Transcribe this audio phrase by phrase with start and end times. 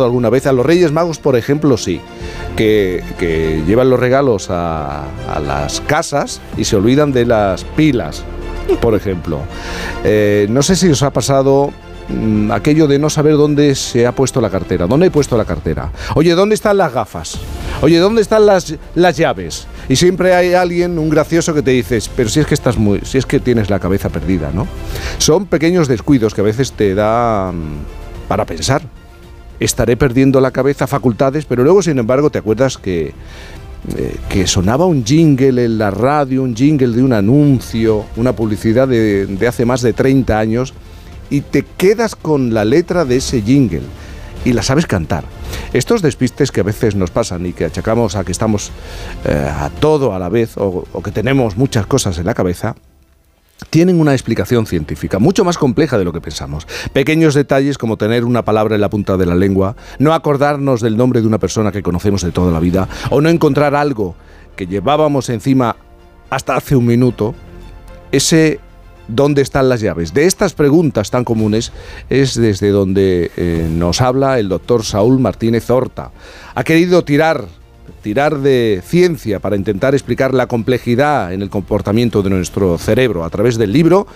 [0.00, 0.46] alguna vez?
[0.46, 2.00] A los Reyes Magos, por ejemplo, sí,
[2.56, 3.02] que,
[3.66, 5.04] llevan los regalos a,
[5.46, 8.24] las casas y se olvidan de las pilas,
[8.80, 9.40] por ejemplo.
[10.04, 11.70] Eh, no sé si os ha pasado
[12.08, 15.44] mm, aquello de no saber dónde se ha puesto la cartera, dónde he puesto la
[15.44, 15.90] cartera.
[16.14, 17.38] Oye, ¿dónde están las gafas?
[17.82, 19.66] Oye, ¿dónde están las, las llaves?
[19.88, 23.00] Y siempre hay alguien, un gracioso, que te dices, pero si es que estás muy,
[23.02, 24.66] si es que tienes la cabeza perdida, ¿no?
[25.18, 27.80] Son pequeños descuidos que a veces te dan
[28.28, 28.82] para pensar.
[29.62, 33.12] Estaré perdiendo la cabeza, facultades, pero luego, sin embargo, te acuerdas que,
[33.96, 38.88] eh, que sonaba un jingle en la radio, un jingle de un anuncio, una publicidad
[38.88, 40.74] de, de hace más de 30 años,
[41.30, 43.82] y te quedas con la letra de ese jingle
[44.44, 45.24] y la sabes cantar.
[45.72, 48.70] Estos despistes que a veces nos pasan y que achacamos a que estamos
[49.24, 52.74] eh, a todo a la vez o, que tenemos muchas cosas en la cabeza,
[53.70, 56.66] tienen una explicación científica, mucho más compleja de lo que pensamos.
[56.92, 60.96] Pequeños detalles como tener una palabra en la punta de la lengua, no acordarnos del
[60.96, 64.14] nombre de una persona que conocemos de toda la vida, o no encontrar algo
[64.56, 65.76] que llevábamos encima
[66.30, 67.34] hasta hace un minuto,
[68.10, 68.60] ese
[69.08, 70.14] ¿Dónde están las llaves?
[70.14, 71.72] De estas preguntas tan comunes
[72.08, 76.12] es desde donde eh, nos habla el doctor Saúl Martínez Horta.
[76.54, 77.46] Ha querido tirar,
[78.02, 83.30] tirar de ciencia para intentar explicar la complejidad en el comportamiento de nuestro cerebro a
[83.30, 84.06] través del libro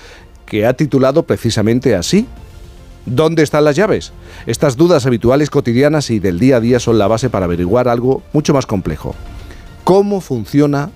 [0.44, 2.26] que ha titulado precisamente así.
[3.06, 4.12] ¿Dónde están las llaves?
[4.46, 8.22] Estas dudas habituales cotidianas y del día a día son la base para averiguar algo
[8.32, 9.14] mucho más complejo.
[9.84, 10.90] ¿Cómo funciona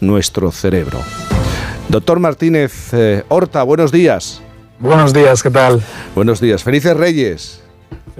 [0.00, 1.00] nuestro cerebro?
[1.88, 4.40] Doctor Martínez eh, Horta, buenos días.
[4.78, 5.82] Buenos días, ¿qué tal?
[6.14, 6.62] Buenos días.
[6.62, 7.60] Felices Reyes.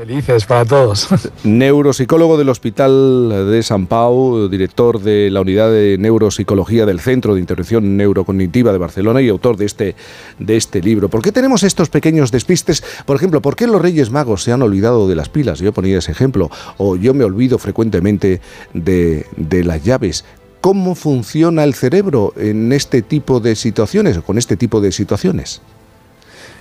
[0.01, 1.09] Felices para todos.
[1.45, 7.41] Neuropsicólogo del Hospital de San Pau, director de la Unidad de Neuropsicología del Centro de
[7.41, 9.97] Intervención Neurocognitiva de Barcelona y autor de este,
[10.39, 11.11] de este libro.
[11.11, 12.83] ¿Por qué tenemos estos pequeños despistes?
[13.05, 15.59] Por ejemplo, ¿por qué los Reyes Magos se han olvidado de las pilas?
[15.59, 16.51] Yo ponía ese ejemplo.
[16.79, 18.41] O yo me olvido frecuentemente
[18.73, 20.25] de, de las llaves
[20.63, 25.61] cómo funciona el cerebro en este tipo de situaciones o con este tipo de situaciones.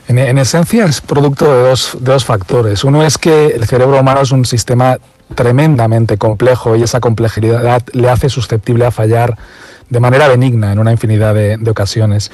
[0.10, 2.84] En, esencia es producto de dos, dos factores.
[2.84, 4.98] Uno es que el cerebro humano es un sistema
[5.36, 9.38] tremendamente complejo y esa complejidad le hace susceptible a fallar
[9.88, 12.32] de manera benigna en una infinidad de, de, ocasiones.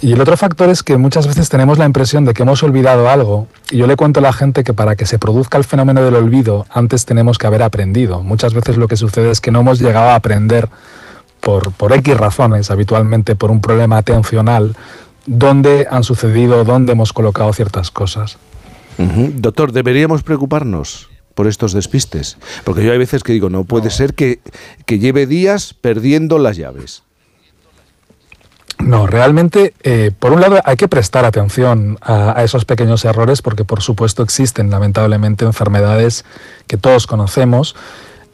[0.00, 3.10] Y el otro factor es que muchas veces tenemos la impresión de que hemos olvidado
[3.10, 3.46] algo.
[3.70, 6.14] Y yo le cuento a la gente que para que se produzca el fenómeno del
[6.14, 8.22] olvido, antes tenemos que haber aprendido.
[8.22, 10.70] Muchas veces lo que sucede es que no hemos llegado a aprender
[11.40, 14.74] por, por X razones, habitualmente por un problema atencional,
[15.28, 18.38] dónde han sucedido, dónde hemos colocado ciertas cosas.
[18.96, 22.36] Doctor, ¿deberíamos preocuparnos por estos despistes?
[22.64, 24.40] Porque yo hay veces que digo, no puede ser que,
[24.88, 27.04] lleve días perdiendo las llaves.
[28.80, 33.64] No, realmente, eh, por un lado, hay que prestar atención a, esos pequeños errores porque,
[33.64, 36.24] por supuesto, existen lamentablemente enfermedades
[36.66, 37.76] que todos conocemos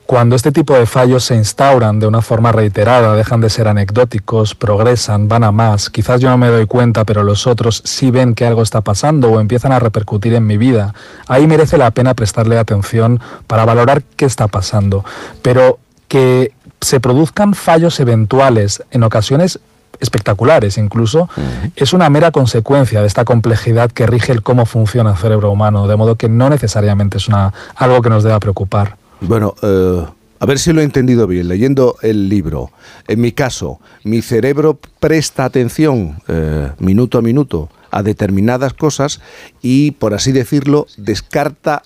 [0.07, 4.55] cuando este tipo de fallos se instauran de una forma reiterada, dejan de ser anecdóticos,
[4.55, 8.35] progresan, van a más, quizás yo no me doy cuenta, pero los otros sí ven
[8.35, 10.95] que algo está pasando o empiezan a repercutir en mi vida,
[11.27, 15.05] ahí merece la pena prestarle atención para valorar qué está pasando.
[15.41, 15.79] Pero
[16.09, 19.59] que se produzcan fallos eventuales en ocasiones
[20.01, 21.31] espectaculares incluso,
[21.77, 25.87] es una mera consecuencia de esta complejidad que rige el cómo funciona el cerebro humano,
[25.87, 28.97] de modo que no necesariamente es una, algo que nos deba preocupar.
[29.21, 30.05] Bueno, eh,
[30.39, 32.71] a ver si lo he entendido bien, leyendo el libro.
[33.09, 39.21] En mi caso, mi cerebro presta atención eh, minuto a minuto a determinadas cosas
[39.63, 41.83] y, por así decirlo, descarta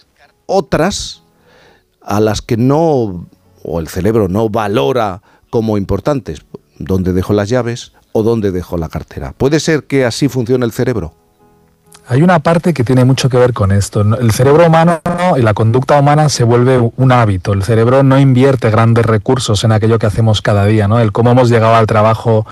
[0.46, 1.22] otras
[2.00, 3.28] a las que no,
[3.62, 6.40] o el cerebro no valora como importantes.
[6.78, 9.32] ¿Dónde dejo las llaves o dónde dejo la cartera?
[9.32, 11.14] ¿Puede ser que así funcione el cerebro?
[12.10, 14.00] Hay una parte que tiene mucho que ver con esto.
[14.00, 14.98] El cerebro humano
[15.36, 17.52] y la conducta humana se vuelve un hábito.
[17.52, 21.00] El cerebro no invierte grandes recursos en aquello que hacemos cada día, ¿no?
[21.00, 22.46] El cómo hemos llegado al trabajo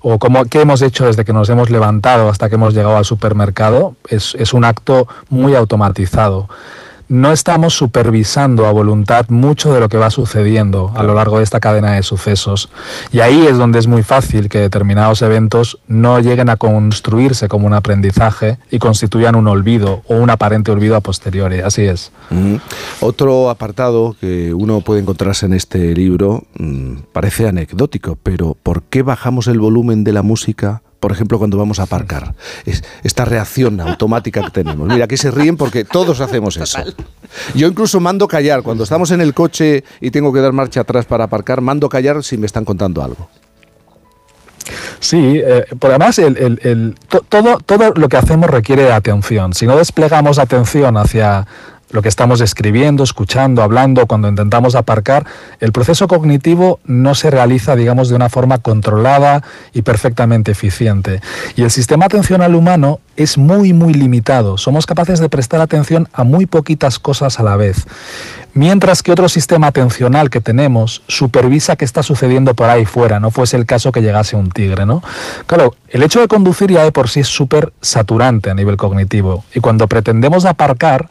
[0.00, 3.04] o cómo, qué hemos hecho desde que nos hemos levantado hasta que hemos llegado al
[3.04, 6.48] supermercado es, es un acto muy automatizado
[7.12, 11.44] no estamos supervisando a voluntad mucho de lo que va sucediendo a lo largo de
[11.44, 12.70] esta cadena de sucesos.
[13.12, 17.66] Y ahí es donde es muy fácil que determinados eventos no lleguen a construirse como
[17.66, 21.60] un aprendizaje y constituyan un olvido o un aparente olvido a posteriori.
[21.60, 22.12] Así es.
[22.30, 22.56] Mm.
[23.00, 29.02] Otro apartado que uno puede encontrarse en este libro mm, parece anecdótico, pero ¿por qué
[29.02, 32.32] bajamos el volumen de la música por ejemplo, cuando vamos a aparcar.
[32.64, 34.86] Es esta reacción automática que tenemos.
[34.86, 36.78] Mira, aquí se ríen porque todos hacemos eso.
[37.56, 38.62] Yo incluso mando callar.
[38.62, 42.22] Cuando estamos en el coche y tengo que dar marcha atrás para aparcar, mando callar
[42.22, 43.28] si me están contando algo.
[45.00, 46.94] Sí, eh, por además el,
[47.28, 49.54] todo, todo lo que hacemos requiere atención.
[49.54, 51.48] Si no desplegamos atención hacia
[51.92, 55.26] lo que estamos escribiendo, escuchando, hablando, cuando intentamos aparcar,
[55.60, 59.42] el proceso cognitivo no se realiza, digamos, de una forma controlada
[59.72, 61.20] y perfectamente eficiente.
[61.54, 64.58] Y el sistema atencional humano es muy, muy limitado.
[64.58, 67.86] Somos capaces de prestar atención a muy poquitas cosas a la vez.
[68.54, 73.30] Mientras que otro sistema atencional que tenemos supervisa qué está sucediendo por ahí fuera, no
[73.30, 75.02] fuese el caso que llegase un tigre, ¿no?
[75.46, 79.44] Claro, el hecho de conducir ya de por sí es súper saturante a nivel cognitivo.
[79.54, 81.08] Y cuando pretendemos aparcar,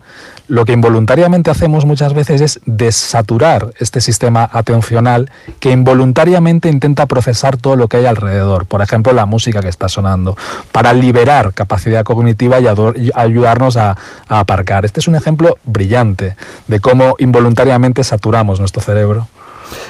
[0.51, 7.55] lo que involuntariamente hacemos muchas veces es desaturar este sistema atencional que involuntariamente intenta procesar
[7.57, 10.35] todo lo que hay alrededor, por ejemplo la música que está sonando,
[10.73, 13.97] para liberar capacidad cognitiva y ayudarnos a,
[14.27, 14.85] aparcar.
[14.85, 16.35] Este es un ejemplo brillante
[16.67, 19.27] de cómo involuntariamente saturamos nuestro cerebro.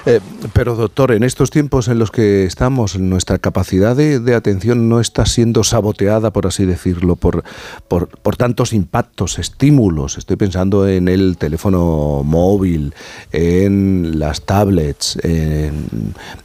[0.06, 0.20] Eh,
[0.54, 5.26] pero doctor, en estos tiempos en los que estamos, nuestra capacidad de, atención no está
[5.26, 7.44] siendo saboteada, por así decirlo, por,
[7.88, 10.18] por, tantos impactos, estímulos.
[10.18, 12.94] Estoy pensando en el teléfono móvil,
[13.32, 15.18] en las tablets.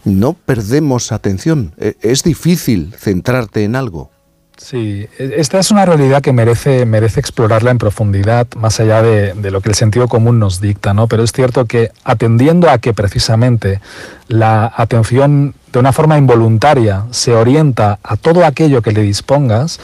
[0.05, 1.73] no perdemos atención.
[1.79, 4.11] E, es difícil centrarte en algo.
[4.57, 9.35] Sí, e, esta es una realidad que merece, merece explorarla en profundidad, más allá de,
[9.35, 11.09] de, lo que el sentido común nos dicta, ¿no?
[11.09, 13.81] Pero es cierto que atendiendo a que precisamente
[14.29, 19.79] la atención de una forma involuntaria se orienta a todo aquello que le dispongas,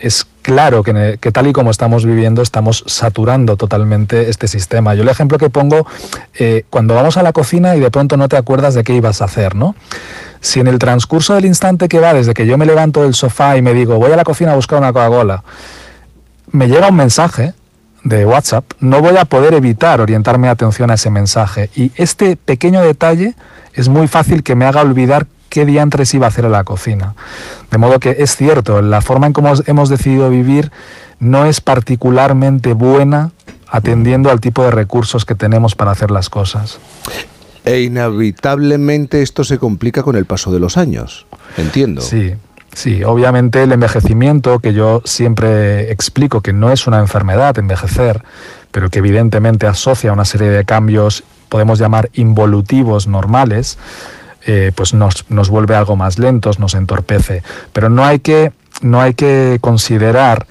[0.00, 4.94] es claro que, tal y como estamos viviendo estamos saturando totalmente este sistema.
[4.94, 5.86] Yo el ejemplo que pongo,
[6.38, 9.22] eh, cuando vamos a la cocina y de pronto no te acuerdas de qué ibas
[9.22, 9.74] a hacer, ¿no?
[10.40, 13.56] Si en el transcurso del instante que va, desde que yo me levanto del sofá
[13.56, 15.42] y me digo, voy a la cocina a buscar una Coca-Cola,
[16.52, 17.54] me llega un mensaje
[18.04, 21.70] de WhatsApp, no voy a poder evitar orientarme atención a ese mensaje.
[21.74, 23.34] Y este pequeño detalle
[23.74, 27.14] es muy fácil que me haga olvidar qué diantres iba a hacer a la cocina.
[27.70, 30.70] De modo que es cierto, la forma en cómo hemos decidido vivir
[31.18, 33.30] no es particularmente buena
[33.68, 36.78] atendiendo al tipo de recursos que tenemos para hacer las cosas.
[37.64, 41.26] E inevitablemente esto se complica con el paso de los años,
[41.56, 42.00] entiendo.
[42.00, 42.34] Sí,
[42.72, 48.22] sí, obviamente el envejecimiento, que yo siempre explico que no es una enfermedad envejecer,
[48.70, 53.78] pero que evidentemente asocia una serie de cambios, podemos llamar involutivos normales,
[54.46, 57.42] eh, pues nos, nos vuelve algo más lentos, nos entorpece.
[57.72, 60.46] Pero no hay que, no hay que considerar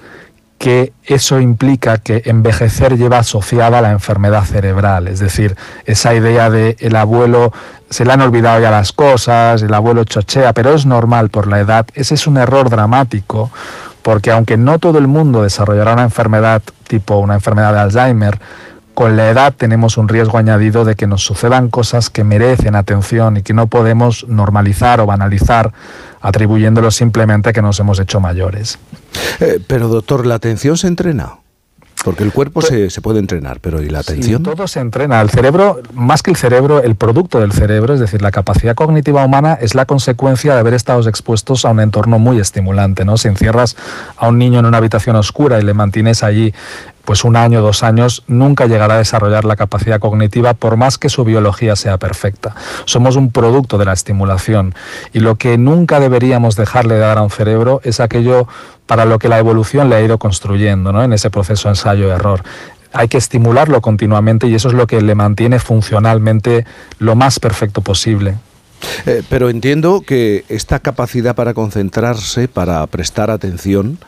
[0.58, 6.76] que eso implica que envejecer lleva asociada la enfermedad cerebral, es decir, esa idea de
[6.80, 7.52] el abuelo
[7.90, 11.60] se le han olvidado ya las cosas, el abuelo chochea, pero es normal por la
[11.60, 13.50] edad, ese es un error dramático,
[14.02, 18.38] porque aunque no todo el mundo desarrollará una enfermedad tipo una enfermedad de Alzheimer,
[18.96, 23.36] con la edad tenemos un riesgo añadido de que nos sucedan cosas que merecen atención
[23.36, 25.74] y que no podemos normalizar o banalizar
[26.22, 28.78] atribuyéndolo simplemente a que nos hemos hecho mayores.
[29.40, 31.34] Eh, pero doctor, ¿la atención se entrena?
[32.06, 34.38] Porque el cuerpo pues se, puede entrenar, pero ¿y la atención?
[34.38, 35.20] Sí, todo se entrena.
[35.20, 39.24] El cerebro, más que el cerebro, el producto del cerebro, es decir, la capacidad cognitiva
[39.24, 43.04] humana es la consecuencia de haber estado expuestos a un entorno muy estimulante.
[43.04, 43.16] ¿no?
[43.16, 43.76] Si encierras
[44.16, 46.54] a un niño en una habitación oscura y le mantienes allí
[47.04, 51.08] pues un año, dos años, nunca llegará a desarrollar la capacidad cognitiva por más que
[51.08, 52.54] su biología sea perfecta.
[52.84, 54.74] Somos un producto de la estimulación
[55.12, 58.48] y lo que nunca deberíamos dejarle de dar a un cerebro es aquello
[58.86, 61.02] para lo que la evolución le ha ido construyendo ¿no?
[61.02, 62.42] en ese proceso ensayo-error
[62.92, 66.64] hay que estimularlo continuamente y eso es lo que le mantiene funcionalmente
[66.98, 68.36] lo más perfecto posible.
[69.06, 73.98] Eh, pero entiendo que esta capacidad para concentrarse, para prestar atención,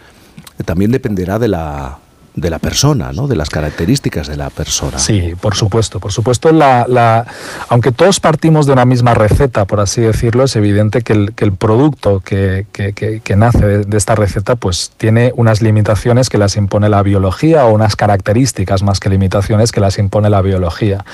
[0.65, 1.99] también dependerá de la
[2.35, 3.27] de la persona, ¿no?
[3.27, 4.99] de las características de la persona.
[4.99, 6.53] Sí, por supuesto, por supuesto.
[6.53, 7.27] La, la,
[7.69, 11.45] aunque todos partimos de una misma receta, por así decirlo, es evidente que el, que
[11.45, 16.57] el producto que, que, que, nace de, esta receta pues tiene unas limitaciones que las
[16.57, 21.05] impone la biología o unas características más que limitaciones que las impone la biología.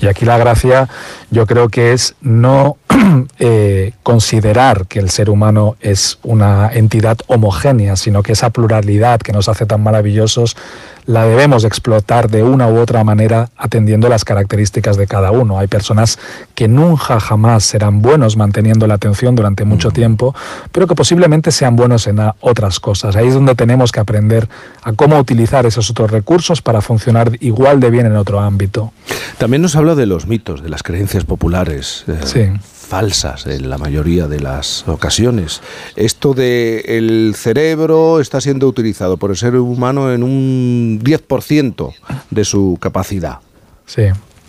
[0.00, 0.88] Y aquí la gracia
[1.30, 2.76] yo creo que es no
[3.38, 9.32] eh, considerar que el ser humano es una entidad homogénea, sino que esa pluralidad que
[9.32, 10.56] nos hace tan maravillosos
[11.06, 15.58] la debemos explotar de una u otra manera atendiendo las características de cada uno.
[15.58, 16.18] Hay personas
[16.54, 20.34] que nunca jamás serán buenos manteniendo la atención durante mucho tiempo,
[20.70, 23.16] pero que posiblemente sean buenos en otras cosas.
[23.16, 24.48] Ahí es donde tenemos que aprender
[24.82, 28.92] a cómo utilizar esos otros recursos para funcionar igual de bien en otro ámbito.
[29.38, 32.04] También nos habla de los mitos, de las creencias populares.
[32.06, 32.50] Eh, sí
[32.82, 35.60] falsas en la mayoría de las ocasiones.
[35.96, 41.94] Esto de el cerebro está siendo utilizado por el ser humano en un 10%
[42.30, 43.38] de su capacidad.
[43.86, 44.04] Sí.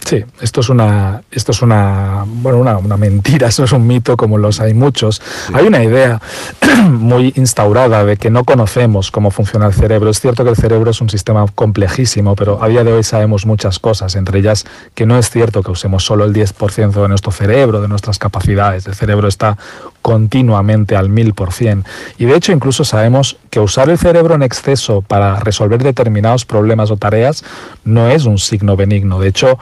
[0.06, 4.38] Sí, esto es una, esto es una, bueno, una, mentira, eso es un mito como
[4.38, 5.22] los hay muchos.
[5.54, 6.22] Hay una idea
[6.90, 10.10] muy instaurada de que no conocemos cómo funciona el cerebro.
[10.10, 13.46] Es cierto que el cerebro es un sistema complejísimo, pero a día de hoy sabemos
[13.46, 17.32] muchas cosas, entre ellas que no es cierto que usemos solo el 10% de nuestro
[17.32, 18.86] cerebro, de nuestras capacidades.
[18.88, 19.58] El cerebro está
[20.02, 21.84] continuamente al 1000%.
[22.18, 26.92] Y de hecho incluso sabemos que usar el cerebro en exceso para resolver determinados problemas
[26.92, 27.46] o tareas
[27.86, 29.20] no es un signo benigno.
[29.20, 29.58] De hecho,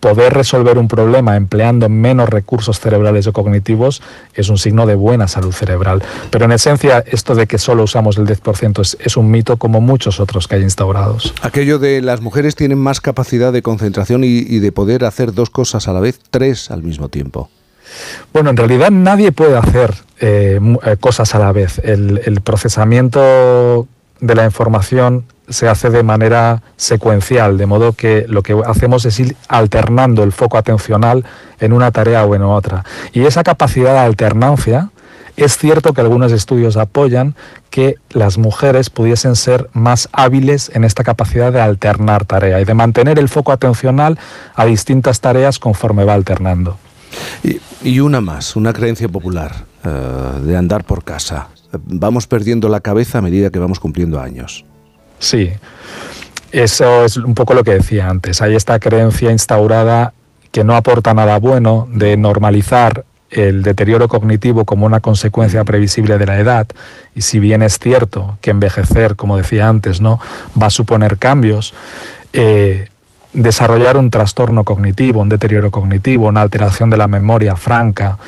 [0.00, 4.02] poder resolver un problema empleando menos recursos cerebrales o cognitivos
[4.34, 6.02] es un signo de buena salud cerebral.
[6.30, 10.20] Pero en esencia, esto de que solo usamos el 10% es, un mito como muchos
[10.20, 11.32] otros que hay instaurados.
[11.42, 15.88] Aquello de las mujeres tienen más capacidad de concentración y, de poder hacer dos cosas
[15.88, 17.50] a la vez, tres al mismo tiempo.
[18.32, 21.78] Bueno, en realidad nadie puede hacer eh, eh, cosas a la vez.
[21.84, 23.86] el procesamiento
[24.20, 29.18] de la información se hace de manera secuencial, de modo que lo que hacemos es
[29.20, 31.24] ir alternando el foco atencional
[31.60, 32.84] en una tarea o en otra.
[33.12, 34.90] Y esa capacidad de alternancia,
[35.36, 37.34] es cierto que algunos estudios apoyan
[37.70, 42.74] que las mujeres pudiesen ser más hábiles en esta capacidad de alternar tarea y de
[42.74, 44.18] mantener el foco atencional
[44.54, 46.78] a distintas tareas conforme va alternando.
[47.82, 49.52] Y, una más, una creencia popular
[49.84, 49.90] eh,
[50.42, 51.48] de andar por casa.
[51.72, 54.64] Vamos perdiendo la cabeza a medida que vamos cumpliendo años.
[55.18, 55.52] Sí,
[56.52, 58.40] eso es un poco lo que decía antes.
[58.42, 60.12] Hay esta creencia instaurada
[60.52, 66.26] que no aporta nada bueno de normalizar el deterioro cognitivo como una consecuencia previsible de
[66.26, 66.66] la edad.
[67.14, 70.20] Y si bien es cierto que envejecer, como decía antes, no
[70.60, 71.74] va a suponer cambios,
[72.32, 72.88] eh,
[73.32, 78.18] desarrollar un trastorno cognitivo, un deterioro cognitivo, una alteración de la memoria franca,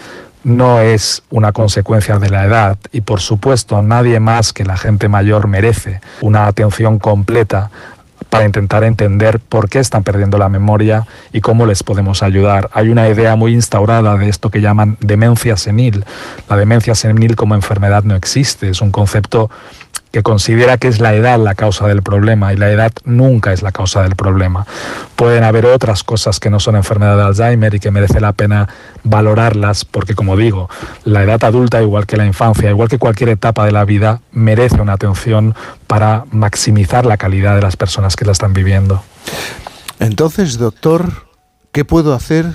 [0.49, 5.09] no es una consecuencia de la edad y por supuesto nadie más que la gente
[5.09, 7.71] mayor merece una atención completa
[8.31, 12.69] para intentar entender por qué están perdiendo la memoria y cómo les podemos ayudar.
[12.73, 16.05] Hay una idea muy instaurada de esto que llaman demencia senil.
[16.49, 19.51] La demencia senil como enfermedad no existe, es un concepto
[20.11, 23.63] que considera que es la edad la causa del problema y la edad nunca es
[23.63, 24.67] la causa del problema.
[25.17, 28.69] Pueden haber otras cosas que no son enfermedad de Alzheimer y que merece la pena
[29.05, 30.69] valorarlas porque, como digo,
[31.05, 34.81] la edad adulta, igual que la infancia, igual que cualquier etapa de la vida, merece
[34.81, 35.55] una atención
[35.87, 39.03] para maximizar la calidad de las personas que la están viviendo.
[40.01, 41.27] Entonces, doctor,
[41.73, 42.47] ¿qué puedo hacer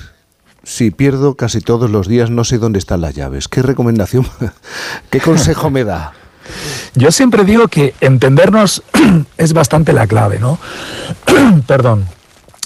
[0.64, 3.48] si pierdo casi todos los días, no sé dónde están las llaves?
[3.48, 4.26] ¿Qué recomendación,
[5.10, 6.14] qué consejo me da?
[6.96, 8.84] Yo siempre digo que entendernos
[9.38, 10.60] es bastante la clave, ¿no?
[11.68, 12.08] Perdón.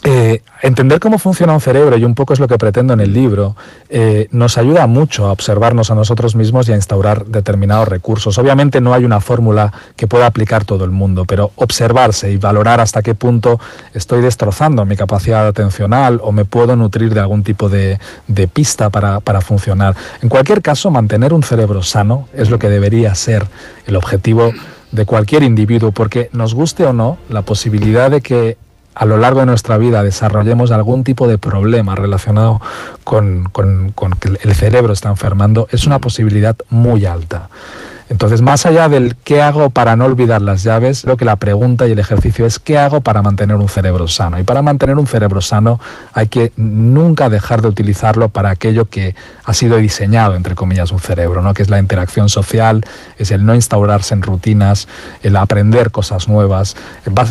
[0.03, 3.13] Eh, entender cómo funciona un cerebro, y un poco es lo que pretendo en el
[3.13, 3.55] libro,
[3.89, 8.37] eh, nos ayuda mucho a observarnos a nosotros mismos y a instaurar determinados recursos.
[8.37, 12.79] Obviamente no hay una fórmula que pueda aplicar todo el mundo, pero observarse y valorar
[12.79, 13.59] hasta qué punto
[13.93, 17.99] estoy destrozando mi capacidad atencional o me puedo nutrir de algún tipo de,
[18.53, 19.95] pista para funcionar.
[20.21, 23.45] En cualquier caso, mantener un cerebro sano es lo que debería ser
[23.85, 24.51] el objetivo
[24.91, 28.57] de cualquier individuo, porque nos guste o no, la posibilidad de que
[28.97, 32.59] a lo largo de nuestra vida desarrollemos algún tipo de problema relacionado
[33.03, 33.51] con,
[34.19, 37.49] que el cerebro está enfermando, es una posibilidad muy alta.
[38.09, 41.87] Entonces, más allá del qué hago para no olvidar las llaves, creo que la pregunta
[41.87, 44.39] y el ejercicio es qué hago para mantener un cerebro sano.
[44.39, 45.79] Y para mantener un cerebro sano
[46.13, 50.99] hay que nunca dejar de utilizarlo para aquello que ha sido diseñado, entre comillas, un
[50.99, 51.53] cerebro, ¿no?
[51.53, 52.85] que es la interacción social,
[53.17, 54.87] es el no instaurarse en rutinas,
[55.21, 56.75] el aprender cosas nuevas,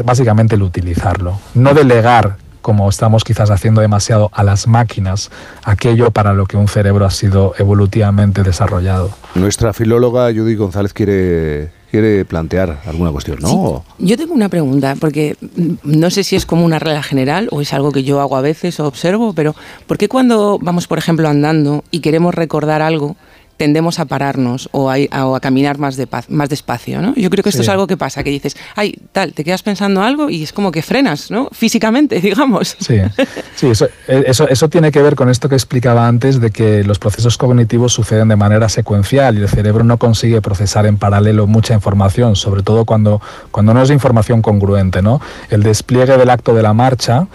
[0.05, 1.39] básicamente el utilizarlo.
[1.55, 5.31] No delegar como estamos quizás haciendo demasiado a las máquinas,
[5.63, 9.11] aquello para lo que un cerebro ha sido evolutivamente desarrollado.
[9.37, 13.85] Nuestra filóloga Judy González quiere quiere plantear alguna cuestión, ¿no?
[13.99, 15.37] yo tengo una pregunta, porque
[15.83, 18.41] no sé si es como una regla general o es algo que yo hago a
[18.41, 19.55] veces o observo, pero
[19.87, 23.17] ¿por qué cuando vamos, por ejemplo, andando y queremos recordar algo,
[23.57, 27.15] tendemos a pararnos o a, caminar más, de más despacio, ¿no?
[27.15, 30.03] Yo creo que esto es algo que pasa, que dices, ay, tal, te quedas pensando
[30.03, 31.49] algo y es como que frenas, ¿no?
[31.53, 32.77] Físicamente, digamos.
[32.79, 33.01] Sí,
[33.55, 33.67] sí
[34.09, 37.39] eh, eso, eso, tiene que ver con esto que explicaba antes de que los procesos
[37.39, 42.37] cognitivos suceden de manera secuencial y el cerebro no consigue procesar en paralelo mucha información,
[42.37, 43.21] sobre todo cuando,
[43.51, 45.21] cuando no es información congruente, ¿no?
[45.51, 47.27] El despliegue del acto de la marcha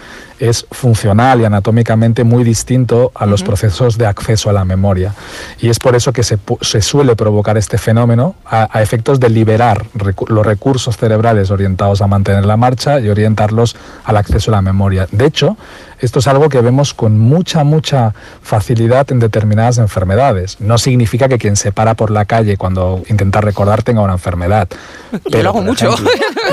[0.42, 5.14] es funcional y anatómicamente muy distinto a los procesos de acceso a la memoria.
[5.60, 6.36] Y es por eso que se,
[6.82, 12.56] suele provocar este fenómeno a, efectos de liberar los recursos cerebrales orientados a mantener la
[12.56, 15.06] marcha y orientarlos al acceso a la memoria.
[15.12, 15.56] De hecho,
[16.02, 20.60] esto es algo que vemos con mucha, mucha facilidad en determinadas enfermedades.
[20.60, 24.66] No significa que quien se para por la calle cuando intenta recordar tenga una enfermedad.
[25.30, 25.94] Yo lo hago mucho.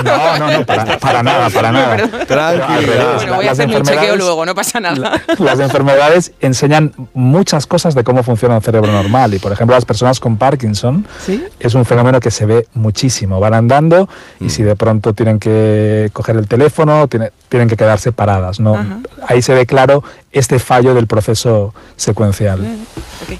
[0.03, 1.98] No, no, no, para, nada, para nada.
[2.25, 3.15] Tranquila.
[3.15, 5.21] Bueno, voy a hacer chequeo luego, no pasa nada.
[5.39, 9.33] Las enfermedades enseñan muchas cosas de cómo funciona un cerebro normal.
[9.33, 11.05] Y, por ejemplo, las personas con Parkinson
[11.59, 13.39] es un fenómeno que se ve muchísimo.
[13.39, 14.09] Van andando
[14.39, 14.50] y mm.
[14.50, 18.60] si de pronto tienen que coger el teléfono, tienen, tienen que quedarse paradas.
[18.60, 18.77] ¿no?
[19.27, 22.60] Ahí se ve claro este fallo del proceso secuencial.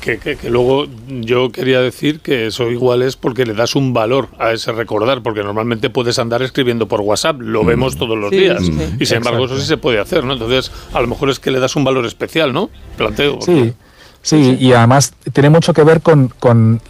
[0.02, 4.52] Que, luego yo quería decir que eso igual es porque le das un valor a
[4.52, 7.68] ese recordar, porque normalmente puedes andar escribiendo por WhatsApp, lo mm.
[7.68, 8.62] vemos todos los días,
[9.00, 10.34] y sin embargo eso sí se puede hacer, ¿no?
[10.34, 12.70] Entonces, a lo mejor es que le das un valor especial, ¿no?
[12.98, 13.40] Planteo.
[13.42, 13.74] Sí.
[14.22, 16.82] Sí, y además tiene mucho que ver con, con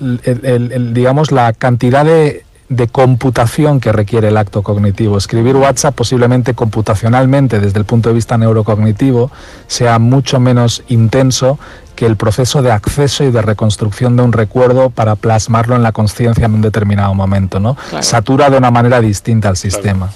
[0.93, 5.17] digamos, la cantidad de de computación que requiere el acto cognitivo.
[5.17, 9.31] Escribir WhatsApp posiblemente computacionalmente desde el punto de vista neurocognitivo
[9.67, 11.57] sea mucho menos intenso
[11.95, 15.91] que el proceso de acceso y de reconstrucción de un recuerdo para plasmarlo en la
[15.91, 17.75] conciencia en un determinado momento, ¿no?
[17.99, 20.09] Satura de una manera distinta al sistema.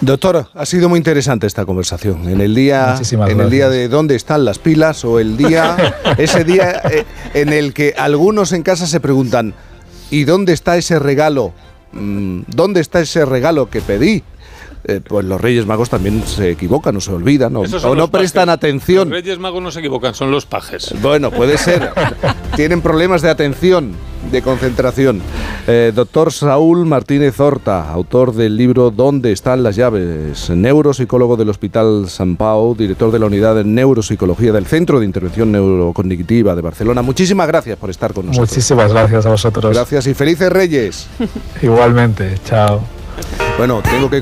[0.00, 2.28] Doctor, ha sido muy interesante esta conversación.
[2.28, 6.44] En el día, en el día de dónde están las pilas o el día, ese
[6.44, 9.54] día eh, en el que algunos en casa se preguntan,
[10.10, 11.52] ¿y dónde está ese regalo
[11.92, 14.22] ¿dónde está ese regalo que pedí?
[14.84, 19.10] Eh, pues los Reyes Magos también se equivocan o se olvidan o, no prestan atención.
[19.10, 20.94] Los Reyes Magos no se equivocan, son los pajes.
[21.02, 21.92] Bueno, puede ser.
[22.56, 23.92] Tienen problemas de atención,
[24.32, 25.20] de concentración.
[25.66, 30.48] Eh, doctor Saúl Martínez Horta, autor del libro ¿Dónde están las llaves?
[30.48, 35.52] Neuropsicólogo del Hospital San Pau, director de la unidad de neuropsicología del Centro de Intervención
[35.52, 37.02] Neurocognitiva de Barcelona.
[37.02, 38.50] Muchísimas gracias por estar con nosotros.
[38.50, 39.74] Muchísimas gracias a vosotros.
[39.74, 41.06] Gracias y felices Reyes.
[41.62, 42.80] Igualmente, chao.
[43.58, 44.20] Bueno, tengo que